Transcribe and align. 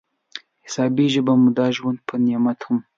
حسابېږي 0.65 1.21
به 1.25 1.33
مو 1.41 1.49
دا 1.59 1.67
ژوند 1.77 1.97
په 2.07 2.13
نعمت 2.25 2.59
هم 2.65 2.77